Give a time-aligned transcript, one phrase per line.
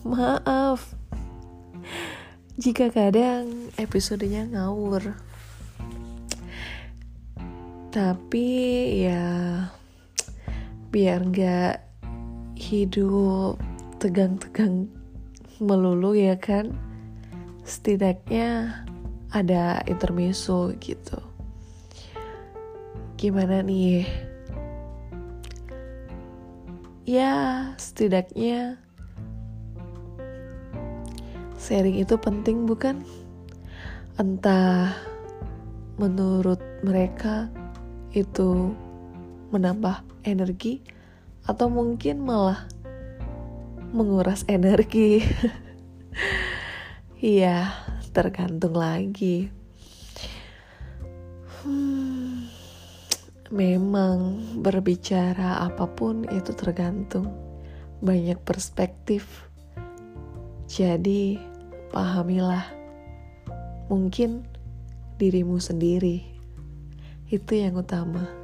[0.00, 0.96] Maaf
[2.56, 5.12] jika kadang episodenya ngawur.
[7.92, 8.48] Tapi
[9.04, 9.28] ya
[10.88, 11.84] biar nggak
[12.56, 13.60] hidup
[14.00, 14.88] tegang-tegang
[15.60, 16.72] melulu ya kan.
[17.68, 18.80] Setidaknya
[19.36, 21.20] ada intermezzo gitu.
[23.20, 24.08] Gimana nih?
[27.04, 28.80] Ya, setidaknya
[31.70, 33.06] sharing itu penting bukan?
[34.18, 34.90] Entah
[36.02, 37.46] menurut mereka
[38.10, 38.74] itu
[39.54, 40.82] menambah energi
[41.46, 42.66] atau mungkin malah
[43.94, 45.22] menguras energi.
[47.20, 47.68] Iya,
[48.16, 49.52] tergantung lagi.
[51.60, 52.48] Hmm,
[53.52, 57.28] memang berbicara apa pun itu tergantung
[58.00, 59.44] banyak perspektif.
[60.64, 61.50] Jadi,
[61.90, 62.70] pahamilah,
[63.90, 64.46] mungkin
[65.18, 66.22] dirimu sendiri
[67.28, 68.39] itu yang utama.